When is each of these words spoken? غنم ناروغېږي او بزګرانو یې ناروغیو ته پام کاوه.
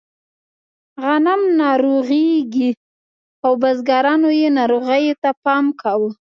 غنم 1.03 1.41
ناروغېږي 1.61 2.69
او 3.45 3.51
بزګرانو 3.61 4.29
یې 4.39 4.47
ناروغیو 4.59 5.19
ته 5.21 5.29
پام 5.43 5.65
کاوه. 5.81 6.11